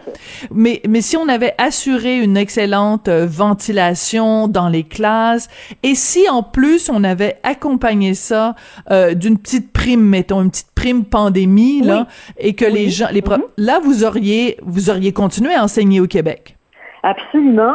Mais 0.50 0.80
mais 0.88 1.02
si 1.02 1.18
on 1.18 1.28
avait 1.28 1.52
assuré 1.58 2.16
une 2.16 2.38
excellente 2.38 3.08
euh, 3.08 3.26
ventilation 3.28 4.48
dans 4.48 4.70
les 4.70 4.84
classes, 4.84 5.50
et 5.82 5.94
si 5.94 6.26
en 6.30 6.42
plus 6.42 6.88
on 6.88 7.04
avait 7.04 7.36
accompagné 7.42 8.14
ça 8.14 8.54
euh, 8.90 9.12
d'une 9.12 9.36
petite 9.36 9.70
prime, 9.70 10.00
mettons 10.00 10.40
une 10.40 10.50
petite 10.50 10.72
prime 10.74 11.04
pandémie 11.04 11.82
là, 11.82 12.06
et 12.38 12.54
que 12.54 12.64
les 12.64 12.88
gens, 12.88 13.08
les 13.12 13.20
mm-hmm. 13.20 13.42
là 13.58 13.80
vous 13.80 14.02
auriez 14.02 14.56
vous 14.62 14.88
auriez 14.88 15.12
continué 15.12 15.52
à 15.52 15.62
enseigner 15.62 16.00
au 16.00 16.06
Québec. 16.06 16.56
Absolument. 17.02 17.74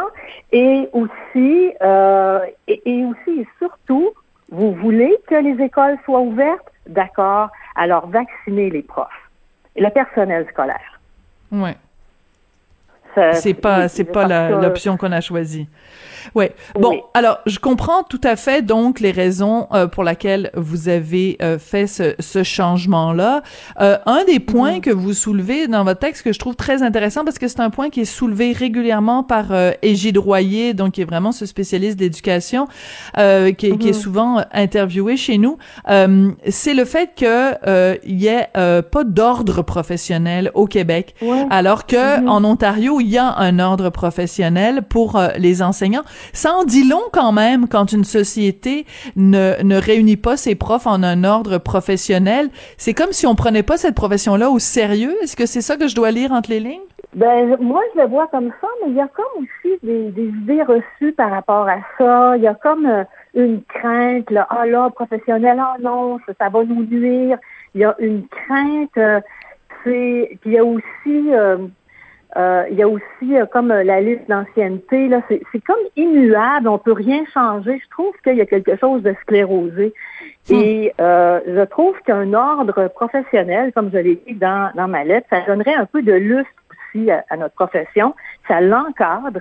Et 0.50 0.88
aussi, 0.92 1.70
euh, 1.82 2.40
et, 2.66 2.82
et 2.84 3.04
aussi 3.04 3.40
et 3.40 3.46
surtout, 3.60 4.10
vous 4.52 4.72
voulez 4.74 5.16
que 5.28 5.34
les 5.34 5.64
écoles 5.64 5.98
soient 6.04 6.20
ouvertes? 6.20 6.70
D'accord. 6.86 7.48
Alors, 7.74 8.06
vaccinez 8.08 8.68
les 8.68 8.82
profs 8.82 9.08
et 9.74 9.80
le 9.80 9.88
personnel 9.88 10.46
scolaire. 10.50 11.00
Oui. 11.50 11.70
C'est 13.32 13.54
pas 13.54 13.88
c'est 13.88 14.04
pas 14.04 14.50
l'option 14.50 14.96
qu'on 14.96 15.12
a 15.12 15.20
choisie. 15.20 15.68
Ouais. 16.34 16.54
Bon, 16.78 17.02
alors 17.14 17.38
je 17.46 17.58
comprends 17.58 18.02
tout 18.02 18.20
à 18.24 18.36
fait 18.36 18.62
donc 18.62 19.00
les 19.00 19.10
raisons 19.10 19.66
euh, 19.72 19.86
pour 19.86 20.04
lesquelles 20.04 20.50
vous 20.54 20.88
avez 20.88 21.36
euh, 21.42 21.58
fait 21.58 21.86
ce, 21.86 22.14
ce 22.18 22.42
changement-là. 22.42 23.42
Euh, 23.80 23.98
un 24.06 24.24
des 24.24 24.40
points 24.40 24.78
mm. 24.78 24.80
que 24.80 24.90
vous 24.90 25.12
soulevez 25.12 25.68
dans 25.68 25.84
votre 25.84 26.00
texte 26.00 26.22
que 26.22 26.32
je 26.32 26.38
trouve 26.38 26.56
très 26.56 26.82
intéressant 26.82 27.24
parce 27.24 27.38
que 27.38 27.48
c'est 27.48 27.60
un 27.60 27.70
point 27.70 27.90
qui 27.90 28.00
est 28.00 28.06
soulevé 28.06 28.52
régulièrement 28.52 29.22
par 29.22 29.52
Égide 29.82 30.18
Royer, 30.18 30.74
donc 30.74 30.92
qui 30.92 31.02
est 31.02 31.06
vraiment 31.06 31.32
ce 31.32 31.46
spécialiste 31.46 31.98
d'éducation 31.98 32.66
qui, 33.16 33.20
est, 33.20 33.54
qui, 33.54 33.66
est 33.66 33.76
mm-hmm. 33.76 33.92
souvent 33.92 34.42
interviewé 34.52 35.16
chez 35.16 35.38
nous, 35.38 35.58
c'est 35.86 36.74
le 36.74 36.84
fait 36.84 37.10
que 37.16 37.98
il 38.06 38.20
y 38.20 38.26
ait 38.26 38.48
pas 38.54 39.04
d'ordre 39.04 39.62
professionnel 39.62 40.50
au 40.54 40.66
Québec, 40.66 41.14
alors 41.50 41.86
que 41.86 42.20
mm-hmm. 42.20 42.28
en 42.28 42.44
Ontario 42.44 43.00
il 43.02 43.10
y 43.10 43.18
a 43.18 43.36
un 43.38 43.58
ordre 43.58 43.90
professionnel 43.90 44.82
pour 44.82 45.20
les 45.36 45.62
enseignants. 45.62 46.04
Ça 46.32 46.52
en 46.52 46.64
dit 46.64 46.88
long 46.88 47.02
quand 47.12 47.32
même 47.32 47.68
quand 47.68 47.92
une 47.92 48.04
société 48.04 48.86
ne, 49.16 49.62
ne 49.62 49.76
réunit 49.76 50.16
pas 50.16 50.36
ses 50.36 50.54
profs 50.54 50.86
en 50.86 51.02
un 51.02 51.24
ordre 51.24 51.58
professionnel. 51.58 52.48
C'est 52.76 52.94
comme 52.94 53.12
si 53.12 53.26
on 53.26 53.34
prenait 53.34 53.62
pas 53.62 53.76
cette 53.76 53.94
profession-là 53.94 54.50
au 54.50 54.58
sérieux. 54.58 55.14
Est-ce 55.22 55.36
que 55.36 55.46
c'est 55.46 55.60
ça 55.60 55.76
que 55.76 55.88
je 55.88 55.94
dois 55.94 56.10
lire 56.10 56.32
entre 56.32 56.50
les 56.50 56.60
lignes? 56.60 56.80
Ben, 57.14 57.56
moi, 57.60 57.82
je 57.94 58.00
le 58.00 58.06
vois 58.06 58.26
comme 58.28 58.50
ça, 58.60 58.68
mais 58.82 58.90
il 58.90 58.96
y 58.96 59.00
a 59.00 59.08
comme 59.08 59.42
aussi 59.42 59.78
des, 59.82 60.10
des 60.12 60.28
idées 60.28 60.62
reçues 60.62 61.12
par 61.12 61.30
rapport 61.30 61.68
à 61.68 61.78
ça. 61.98 62.36
Il 62.36 62.42
y 62.42 62.46
a 62.46 62.54
comme 62.54 62.86
euh, 62.86 63.04
une 63.34 63.62
crainte, 63.64 64.30
là, 64.30 64.46
ah 64.48 64.64
là, 64.64 64.88
professionnel, 64.90 65.58
ah 65.60 65.76
non, 65.80 66.18
ça, 66.38 66.48
va 66.48 66.64
nous 66.64 66.84
nuire. 66.84 67.38
Il 67.74 67.82
y 67.82 67.84
a 67.84 67.94
une 67.98 68.26
crainte, 68.28 68.96
euh, 68.96 69.20
c'est, 69.84 70.38
puis 70.40 70.50
il 70.50 70.52
y 70.52 70.58
a 70.58 70.64
aussi, 70.64 71.34
euh, 71.34 71.58
euh, 72.36 72.64
il 72.70 72.78
y 72.78 72.82
a 72.82 72.88
aussi 72.88 73.36
euh, 73.36 73.44
comme 73.44 73.70
euh, 73.70 73.84
la 73.84 74.00
liste 74.00 74.26
d'ancienneté, 74.26 75.08
là, 75.08 75.20
c'est, 75.28 75.42
comme 75.66 75.76
immuable, 75.96 76.66
on 76.66 76.78
peut 76.78 76.92
rien 76.92 77.24
changer. 77.32 77.78
Je 77.78 77.90
trouve 77.90 78.14
qu'il 78.24 78.36
y 78.36 78.40
a 78.40 78.46
quelque 78.46 78.76
chose 78.76 79.02
de 79.02 79.14
sclérosé. 79.22 79.92
Hmm. 80.48 80.54
Et 80.54 80.94
je 80.98 81.64
trouve 81.66 81.94
qu'un 82.06 82.32
ordre 82.32 82.88
professionnel, 82.88 83.72
comme 83.74 83.90
je 83.92 83.98
l'ai 83.98 84.22
dit 84.26 84.34
dans, 84.34 84.70
dans 84.74 84.88
ma 84.88 85.04
lettre, 85.04 85.26
ça 85.30 85.42
donnerait 85.46 85.74
un 85.74 85.86
peu 85.86 86.02
de 86.02 86.12
lustre 86.12 86.50
aussi 86.70 87.10
à, 87.10 87.36
notre 87.36 87.54
profession. 87.54 88.14
Ça 88.48 88.60
l'encadre. 88.60 89.40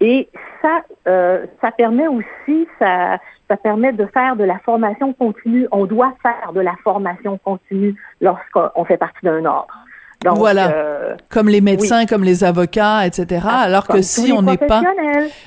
Et 0.00 0.28
ça, 0.60 0.82
ça 1.04 1.70
permet 1.70 2.06
aussi, 2.08 2.68
ça, 2.78 3.18
ça 3.48 3.56
permet 3.56 3.92
de 3.92 4.04
faire 4.06 4.36
de 4.36 4.44
la 4.44 4.58
formation 4.58 5.12
continue. 5.14 5.68
On 5.70 5.86
doit 5.86 6.14
faire 6.22 6.52
de 6.52 6.60
la 6.60 6.74
formation 6.82 7.38
continue 7.38 7.94
lorsqu'on 8.20 8.84
fait 8.84 8.98
partie 8.98 9.24
d'un 9.24 9.44
ordre 9.44 9.85
voilà, 10.24 10.70
euh, 10.70 11.14
comme 11.28 11.48
les 11.48 11.60
médecins, 11.60 12.06
comme 12.06 12.24
les 12.24 12.42
avocats, 12.42 13.06
etc. 13.06 13.42
Ah, 13.48 13.60
alors 13.60 13.86
que 13.86 14.02
si 14.02 14.32
on 14.32 14.42
n'est 14.42 14.56
pas, 14.56 14.82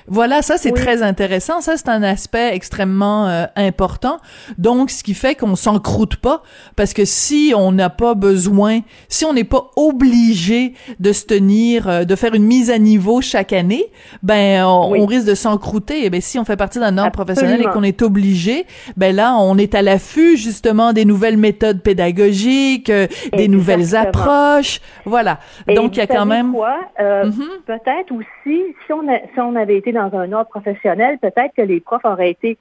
voilà, 0.07 0.41
ça 0.41 0.57
c'est 0.57 0.71
très 0.71 1.01
intéressant. 1.01 1.61
Ça 1.61 1.75
c'est 1.75 1.89
un 1.89 2.03
aspect 2.03 2.53
extrêmement 2.53 3.27
euh, 3.27 3.45
important. 3.55 4.19
Donc, 4.57 4.89
ce 4.89 5.03
qui 5.03 5.13
fait 5.13 5.35
qu'on 5.35 5.55
s'encroute 5.55 6.17
pas, 6.17 6.43
parce 6.75 6.93
que 6.93 7.05
si 7.05 7.53
on 7.55 7.71
n'a 7.71 7.89
pas 7.89 8.13
besoin, 8.13 8.81
si 9.07 9.25
on 9.25 9.33
n'est 9.33 9.43
pas 9.43 9.71
obligé 9.75 10.73
de 10.99 11.11
se 11.11 11.25
tenir, 11.25 11.87
euh, 11.87 12.03
de 12.05 12.15
faire 12.15 12.33
une 12.33 12.45
mise 12.45 12.69
à 12.69 12.77
niveau 12.77 13.21
chaque 13.21 13.53
année, 13.53 13.85
ben 14.23 14.63
on, 14.65 15.05
risque 15.05 15.27
de 15.27 15.35
s'encrouter. 15.35 16.05
Et 16.05 16.09
ben 16.09 16.21
si 16.21 16.37
on 16.37 16.45
fait 16.45 16.57
partie 16.57 16.79
d'un 16.79 16.97
ordre 16.97 17.11
professionnel 17.11 17.61
et 17.61 17.65
qu'on 17.65 17.83
est 17.83 18.01
obligé, 18.01 18.65
ben 18.95 19.15
là 19.15 19.35
on 19.39 19.57
est 19.57 19.75
à 19.75 19.81
l'affût 19.81 20.37
justement 20.37 20.93
des 20.93 21.05
nouvelles 21.05 21.37
méthodes 21.37 21.81
pédagogiques, 21.81 22.91
des 23.33 23.47
nouvelles 23.47 23.95
approches 23.95 24.58
voilà. 25.05 25.39
Donc, 25.67 25.95
il 25.95 25.99
y 25.99 26.01
a 26.01 26.07
quand 26.07 26.25
même... 26.25 26.55
Euh, 26.99 27.25
mhm. 27.25 27.61
Peut-être 27.65 28.11
aussi, 28.11 28.75
si 28.85 28.93
on, 28.93 29.01
si 29.33 29.39
on 29.39 29.55
avait 29.55 29.77
été 29.77 29.91
dans 29.91 30.13
un 30.13 30.31
ordre 30.31 30.49
professionnel, 30.49 31.17
peut-être 31.19 31.53
que 31.55 31.61
les 31.61 31.79
profs 31.79 32.05
auraient 32.05 32.31
été 32.31 32.57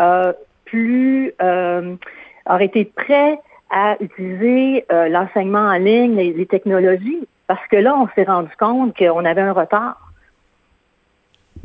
euh, 0.00 0.32
plus... 0.64 1.32
Euh, 1.40 1.96
auraient 2.48 2.66
été 2.66 2.84
prêts 2.84 3.38
à 3.70 3.96
utiliser 4.00 4.84
l'enseignement 4.90 5.66
en 5.68 5.78
ligne, 5.78 6.16
les 6.16 6.46
technologies, 6.46 7.26
parce 7.46 7.66
que 7.68 7.76
là, 7.76 7.96
on 7.96 8.08
s'est 8.14 8.24
rendu 8.24 8.50
compte 8.58 8.96
qu'on 8.96 9.24
avait 9.24 9.40
un 9.40 9.52
retard. 9.52 10.11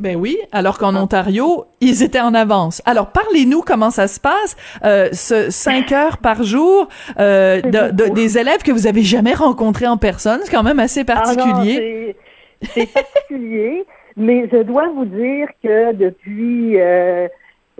Ben 0.00 0.16
oui, 0.16 0.38
alors 0.52 0.78
qu'en 0.78 0.94
Ontario, 0.94 1.64
ils 1.80 2.04
étaient 2.04 2.20
en 2.20 2.32
avance. 2.32 2.80
Alors 2.86 3.08
parlez-nous 3.10 3.62
comment 3.62 3.90
ça 3.90 4.06
se 4.06 4.20
passe, 4.20 4.56
euh, 4.84 5.08
ce 5.12 5.50
cinq 5.50 5.90
heures 5.92 6.18
par 6.18 6.44
jour 6.44 6.88
euh, 7.18 7.60
de, 7.60 8.08
des 8.08 8.38
élèves 8.38 8.62
que 8.62 8.70
vous 8.70 8.86
avez 8.86 9.02
jamais 9.02 9.34
rencontrés 9.34 9.88
en 9.88 9.96
personne, 9.96 10.40
c'est 10.44 10.52
quand 10.52 10.62
même 10.62 10.78
assez 10.78 11.00
ah 11.00 11.14
particulier. 11.14 12.16
c'est 12.62 12.92
particulier, 12.92 13.84
mais 14.16 14.48
je 14.52 14.62
dois 14.62 14.88
vous 14.88 15.04
dire 15.04 15.48
que 15.62 15.92
depuis 15.92 16.78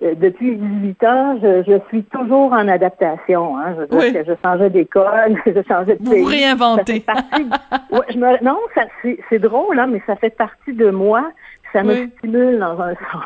euh, 0.03 0.15
depuis 0.15 0.57
18 0.57 1.05
ans, 1.05 1.39
je, 1.43 1.63
je, 1.67 1.79
suis 1.89 2.05
toujours 2.05 2.53
en 2.53 2.69
adaptation. 2.69 3.57
Hein. 3.59 3.75
Je 3.79 3.97
dire 3.97 4.13
que 4.13 4.31
je 4.31 4.33
changeais 4.45 4.71
d'école, 4.71 5.37
je 5.47 5.61
changeais 5.67 5.97
de 5.97 6.09
pays. 6.09 6.21
Vous 6.21 6.25
réinventez. 6.25 7.05
ouais, 7.91 8.01
je 8.11 8.17
me... 8.17 8.45
Non, 8.45 8.59
c'est 9.29 9.39
drôle, 9.39 9.79
hein, 9.79 9.89
mais 9.89 10.01
ça 10.07 10.15
fait 10.15 10.31
partie 10.31 10.73
de 10.73 10.91
moi. 10.91 11.29
Ça 11.73 11.83
me 11.83 12.09
stimule 12.19 12.59
dans 12.59 12.81
un 12.81 12.95
sens. 13.13 13.25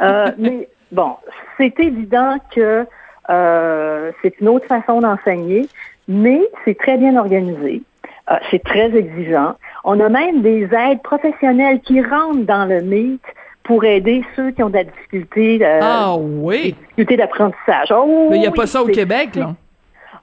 Euh, 0.00 0.30
mais 0.38 0.68
bon, 0.92 1.16
c'est 1.56 1.78
évident 1.80 2.36
que 2.54 2.86
euh, 3.30 4.12
c'est 4.22 4.38
une 4.40 4.48
autre 4.48 4.66
façon 4.66 5.00
d'enseigner, 5.00 5.68
mais 6.08 6.40
c'est 6.64 6.78
très 6.78 6.96
bien 6.96 7.16
organisé. 7.16 7.82
Euh, 8.30 8.34
c'est 8.50 8.62
très 8.62 8.94
exigeant. 8.94 9.54
On 9.84 10.00
a 10.00 10.08
même 10.08 10.42
des 10.42 10.68
aides 10.72 11.02
professionnelles 11.02 11.80
qui 11.80 12.00
rentrent 12.02 12.44
dans 12.44 12.68
le 12.68 12.80
mythe 12.80 13.22
pour 13.62 13.84
aider 13.84 14.24
ceux 14.36 14.50
qui 14.52 14.62
ont 14.62 14.68
de 14.68 14.76
la 14.76 14.84
difficulté, 14.84 15.60
ah, 15.64 16.14
oui. 16.16 16.74
difficulté 16.74 17.16
d'apprentissage. 17.16 17.90
Oh, 17.90 18.28
mais 18.30 18.36
il 18.36 18.40
n'y 18.40 18.46
a 18.46 18.52
pas 18.52 18.66
ça 18.66 18.82
au 18.82 18.86
Québec, 18.86 19.34
là. 19.34 19.54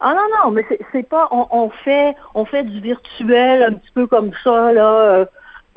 Ah 0.06 0.14
non, 0.14 0.28
non, 0.44 0.52
mais 0.52 0.66
c'est 0.92 1.08
pas 1.08 1.30
on, 1.32 1.48
on, 1.52 1.70
fait 1.70 2.14
on 2.36 2.44
fait 2.44 2.64
du 2.64 2.82
virtuel 2.82 3.64
un 3.64 3.74
petit 3.74 3.92
peu 3.94 4.06
comme 4.06 4.32
ça, 4.44 4.74
là. 4.74 5.26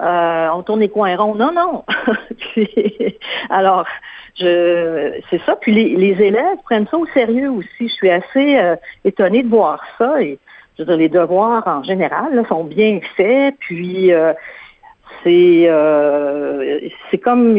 Euh, 0.01 0.49
on 0.55 0.63
tourne 0.63 0.81
les 0.81 0.89
coins 0.89 1.17
ronds. 1.17 1.35
Non, 1.35 1.53
non. 1.53 1.85
alors, 3.51 3.87
je, 4.39 5.21
c'est 5.31 5.41
ça. 5.43 5.57
Puis 5.57 5.73
les, 5.73 6.23
élèves 6.23 6.59
prennent 6.65 6.87
ça 6.89 6.99
au 6.99 7.07
sérieux 7.07 7.51
aussi. 7.51 7.89
Je 7.89 7.93
suis 7.93 8.11
assez 8.11 8.59
euh, 8.59 8.77
étonnée 9.05 9.43
de 9.43 9.49
voir 9.49 9.81
ça. 9.99 10.21
Et 10.21 10.39
je 10.77 10.83
veux 10.83 10.87
dire, 10.87 10.97
les 10.97 11.09
devoirs 11.09 11.67
en 11.67 11.83
général 11.83 12.45
sont 12.49 12.65
bien 12.65 13.01
faits. 13.17 13.55
Puis 13.59 14.13
euh, 14.13 14.35
c'est 15.25 15.71
c'est 17.11 17.19
comme 17.19 17.57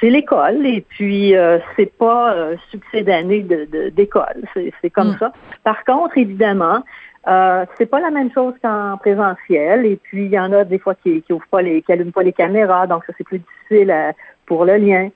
c'est 0.00 0.10
l'école 0.10 0.66
et 0.66 0.82
puis 0.82 1.34
c'est 1.76 1.92
pas 1.98 2.34
succès 2.70 3.02
d'année 3.02 3.42
de, 3.42 3.88
d'école. 3.88 4.44
C'est, 4.54 4.90
comme 4.90 5.12
hmm. 5.12 5.18
ça. 5.18 5.32
Par 5.64 5.82
contre, 5.84 6.18
évidemment, 6.18 6.84
euh, 7.26 7.64
c'est 7.78 7.86
pas 7.86 8.00
la 8.00 8.10
même 8.10 8.30
chose 8.32 8.54
qu'en 8.62 8.96
présentiel. 8.98 9.86
Et 9.86 9.96
puis, 9.96 10.26
il 10.26 10.30
y 10.30 10.38
en 10.38 10.52
a 10.52 10.64
des 10.64 10.78
fois 10.78 10.94
qui, 10.94 11.22
qui 11.22 11.32
ouvrent 11.32 11.46
pas 11.48 11.62
les, 11.62 11.82
qui 11.82 11.92
allument 11.92 12.12
pas 12.12 12.22
les 12.22 12.32
caméras, 12.32 12.86
donc 12.86 13.04
ça 13.06 13.12
c'est 13.16 13.24
plus 13.24 13.38
difficile 13.38 13.90
euh, 13.90 14.12
pour 14.46 14.64
le 14.64 14.76
lien. 14.76 15.08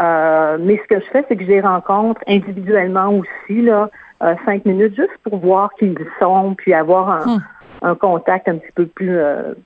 Euh, 0.00 0.58
mais 0.60 0.78
ce 0.78 0.94
que 0.94 1.00
je 1.00 1.06
fais, 1.10 1.24
c'est 1.28 1.36
que 1.36 1.44
je 1.44 1.48
les 1.48 1.60
rencontre 1.60 2.20
individuellement 2.26 3.10
aussi, 3.10 3.62
là, 3.62 3.90
euh, 4.22 4.34
cinq 4.44 4.64
minutes, 4.64 4.96
juste 4.96 5.16
pour 5.22 5.38
voir 5.38 5.70
qui 5.78 5.86
ils 5.86 6.06
sont, 6.20 6.54
puis 6.54 6.74
avoir 6.74 7.10
un, 7.10 7.36
hmm. 7.36 7.42
un 7.82 7.94
contact 7.94 8.48
un 8.48 8.56
petit 8.56 8.72
peu 8.74 8.86
plus 8.86 9.18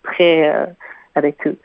près 0.02 0.68
avec 1.14 1.46
eux. 1.46 1.56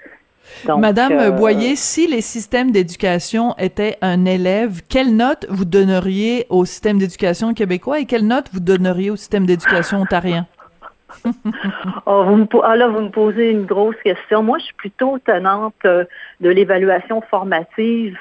Madame 0.77 1.13
euh, 1.13 1.31
Boyer, 1.31 1.75
si 1.75 2.07
les 2.07 2.21
systèmes 2.21 2.71
d'éducation 2.71 3.55
étaient 3.57 3.97
un 4.01 4.25
élève, 4.25 4.81
quelle 4.87 5.15
note 5.15 5.45
vous 5.49 5.65
donneriez 5.65 6.45
au 6.49 6.65
système 6.65 6.99
d'éducation 6.99 7.53
québécois 7.53 7.99
et 7.99 8.05
quelle 8.05 8.27
note 8.27 8.45
vous 8.53 8.59
donneriez 8.59 9.09
au 9.09 9.15
système 9.15 9.45
d'éducation 9.45 10.01
ontarien? 10.01 10.45
oh, 12.05 12.23
vous 12.25 12.35
me, 12.35 12.47
ah 12.63 12.75
là, 12.75 12.87
vous 12.87 13.01
me 13.01 13.09
posez 13.09 13.51
une 13.51 13.65
grosse 13.65 13.97
question. 14.03 14.43
Moi, 14.43 14.59
je 14.59 14.65
suis 14.65 14.75
plutôt 14.75 15.19
tenante 15.19 15.73
euh, 15.85 16.05
de 16.39 16.49
l'évaluation 16.49 17.21
formative. 17.29 18.17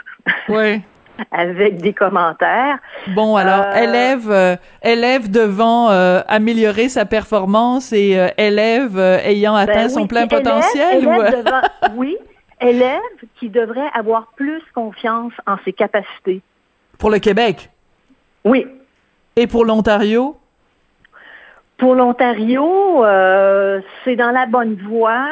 Oui. 0.49 0.83
avec 1.31 1.79
des 1.79 1.93
commentaires. 1.93 2.79
Bon, 3.09 3.37
alors, 3.37 3.65
euh, 3.67 3.83
élève, 3.83 4.31
euh, 4.31 4.57
élève 4.83 5.31
devant 5.31 5.91
euh, 5.91 6.21
améliorer 6.29 6.89
sa 6.89 7.05
performance 7.05 7.93
et 7.93 8.19
élève 8.37 8.99
ayant 8.99 9.55
ben 9.55 9.61
atteint 9.61 9.89
son 9.89 10.07
plein 10.07 10.27
potentiel? 10.27 11.09
oui, 11.97 12.17
élève 12.61 13.01
qui 13.39 13.49
devrait 13.49 13.91
avoir 13.95 14.29
plus 14.37 14.63
confiance 14.75 15.33
en 15.47 15.57
ses 15.65 15.73
capacités. 15.73 16.43
Pour 16.99 17.11
le 17.11 17.19
Québec? 17.19 17.71
Oui. 18.45 18.67
Et 19.37 19.47
pour 19.47 19.65
l'Ontario? 19.65 20.37
Pour 21.79 21.95
l'Ontario, 21.95 23.03
c'est 24.05 24.17
dans 24.17 24.31
la 24.31 24.47
bonne 24.47 24.77
voie 24.87 25.27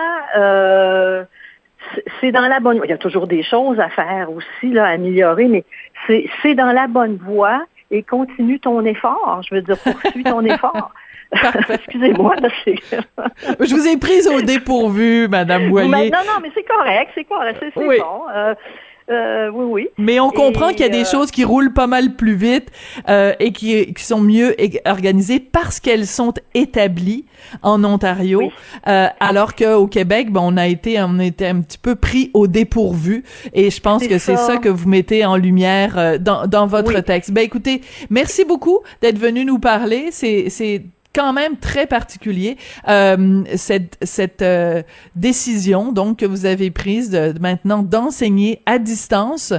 c'est 2.21 2.33
dans 2.33 2.47
la 2.47 2.61
bonne 2.61 2.77
voie. 2.77 2.87
Il 2.87 2.91
y 2.91 2.95
a 2.95 2.99
toujours 2.99 3.27
des 3.27 3.43
choses 3.43 3.79
à 3.81 3.89
faire 3.89 4.31
aussi, 4.31 4.73
là, 4.73 4.87
à 4.87 4.91
améliorer, 4.91 5.47
mais 5.47 5.65
c'est 6.07 6.55
dans 6.55 6.73
la 6.73 6.87
bonne 6.87 7.17
voie 7.17 7.65
et 7.91 8.03
continue 8.03 8.61
ton 8.61 8.85
effort. 8.85 9.41
Je 9.49 9.55
veux 9.55 9.63
dire, 9.63 9.79
poursuis 9.79 10.25
ton 10.25 10.45
effort. 10.45 10.93
Excusez-moi. 11.69 12.37
Je 13.61 13.75
vous 13.75 13.87
ai 13.87 13.97
prise 13.99 14.29
au 14.29 14.41
dépourvu, 14.41 15.29
Madame 15.29 15.69
Boyer. 15.69 16.11
non, 16.11 16.19
non, 16.27 16.41
mais 16.43 16.51
c'est 16.55 16.63
correct, 16.63 17.11
c'est 17.15 17.25
correct, 17.25 17.59
c'est 17.61 17.75
bon. 17.75 18.23
Euh, 18.35 18.55
euh, 19.11 19.51
oui, 19.53 19.65
oui. 19.65 19.89
Mais 19.97 20.21
on 20.21 20.31
comprend 20.31 20.71
qu'il 20.71 20.81
y 20.81 20.85
a 20.85 20.89
des 20.89 21.03
euh, 21.03 21.11
choses 21.11 21.31
qui 21.31 21.45
roulent 21.45 21.73
pas 21.73 21.87
mal 21.87 22.15
plus 22.15 22.35
vite 22.35 22.69
euh, 23.09 23.33
et 23.41 23.53
qui, 23.53 23.95
qui, 23.95 24.05
sont 24.05 24.21
mieux 24.21 24.55
organisées 24.87 25.41
parce 25.41 25.81
qu'elles 25.81 26.07
sont 26.07 26.35
établies 26.55 27.25
en 27.63 27.83
Ontario, 27.85 28.51
euh, 28.87 29.07
alors 29.21 29.55
qu'au 29.55 29.87
Québec, 29.87 30.31
ben, 30.31 30.41
on 30.43 30.57
a 30.57 30.67
été 30.67 31.01
on 31.01 31.19
était 31.19 31.47
un 31.47 31.61
petit 31.61 31.79
peu 31.79 31.95
pris 31.95 32.31
au 32.35 32.47
dépourvu 32.47 33.25
et 33.55 33.71
je 33.71 33.81
pense 33.81 34.07
que 34.07 34.19
c'est 34.19 34.37
ça 34.37 34.59
que 34.59 34.69
vous 34.69 34.89
mettez 34.89 35.25
en 35.25 35.37
lumière 35.37 35.99
euh, 35.99 36.19
dans, 36.19 36.47
dans 36.47 36.67
votre 36.67 37.01
texte. 37.01 37.33
Ben 37.33 37.43
écoutez, 37.43 37.81
merci 38.11 38.45
beaucoup 38.45 38.81
d'être 39.01 39.19
venu 39.19 39.45
nous 39.45 39.59
parler. 39.59 40.09
C'est 40.11 40.83
quand 41.15 41.33
même 41.33 41.57
très 41.57 41.87
particulier 41.87 42.57
euh, 42.89 43.43
cette 43.57 43.99
cette 44.03 44.43
euh, 44.43 44.83
décision 45.17 45.93
donc 45.93 46.19
que 46.19 46.27
vous 46.27 46.47
avez 46.47 46.71
prise 46.71 47.11
de, 47.11 47.35
maintenant 47.41 47.83
d'enseigner 47.83 48.63
à 48.67 48.79
distance 48.79 49.53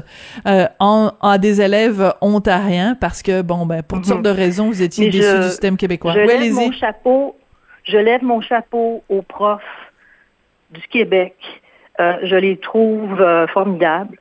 euh, 0.48 0.68
en, 0.80 1.12
à 1.22 1.38
des 1.38 1.62
élèves 1.62 2.14
ontariens 2.22 2.96
parce 2.96 3.22
que 3.22 3.42
bon 3.42 3.66
ben 3.66 3.82
pour 3.84 3.98
toutes 3.98 4.08
sortes 4.08 4.22
de 4.22 4.30
raisons 4.30 4.68
vous 4.68 4.82
étiez 4.82 5.10
déçus 5.10 5.38
du 5.38 5.44
système 5.44 5.78
québécois. 5.78 6.14
Je 6.14 6.20
lève 6.20 6.54
mon 6.54 6.72
chapeau, 6.72 7.36
je 7.84 7.98
lève 7.98 8.24
mon 8.24 8.42
chapeau 8.42 9.04
aux 9.10 9.22
profs 9.22 9.62
du 10.72 10.82
Québec. 10.88 11.36
Je 11.98 12.36
les 12.38 12.56
trouve 12.56 13.22
formidables 13.54 14.18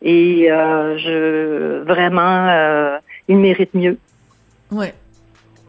et 0.00 0.46
je 0.48 1.82
vraiment 1.82 2.98
ils 3.28 3.36
méritent 3.36 3.74
mieux. 3.74 3.98
Ouais. 4.70 4.94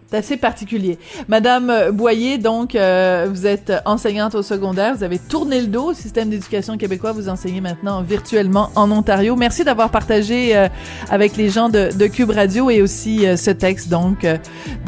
C'est 0.10 0.18
assez 0.18 0.38
particulier. 0.38 0.98
Madame 1.28 1.92
Boyer, 1.92 2.40
donc, 2.40 2.74
euh, 2.74 3.28
vous 3.30 3.46
êtes 3.46 3.72
enseignante 3.86 4.34
au 4.34 4.42
secondaire, 4.42 4.96
vous 4.96 5.04
avez 5.04 5.20
tourné 5.20 5.62
le 5.62 5.68
dos 5.68 5.92
au 5.92 5.94
système 5.94 6.32
d'éducation 6.32 6.78
québécois, 6.78 7.12
vous 7.12 7.30
enseignez 7.30 7.62
maintenant 7.62 8.02
virtuellement 8.02 8.72
en 8.76 8.90
Ontario. 8.90 9.36
Merci 9.36 9.64
d'avoir 9.64 9.92
partagé 9.92 10.58
euh, 10.58 10.68
avec 11.12 11.38
les 11.38 11.50
gens 11.50 11.70
de, 11.70 11.90
de, 11.96 12.08
Cube 12.08 12.32
Radio 12.32 12.72
et 12.72 12.82
aussi 12.82 13.28
euh, 13.28 13.36
ce 13.36 13.52
texte, 13.52 13.90
donc, 13.90 14.26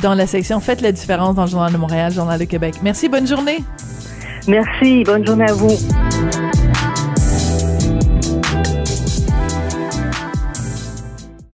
dans 0.02 0.16
la 0.16 0.26
section 0.26 0.60
Faites 0.60 0.82
la 0.82 0.92
différence 0.92 1.36
dans 1.36 1.46
le 1.46 1.50
Journal 1.52 1.72
de 1.72 1.78
Montréal, 1.78 2.12
Journal 2.12 2.40
de 2.40 2.46
Québec. 2.46 2.76
Merci, 2.82 3.08
bonne 3.08 3.28
journée. 3.28 3.60
Merci, 4.48 5.04
bonne 5.04 5.26
journée 5.26 5.46
à 5.46 5.54
vous. 5.54 5.78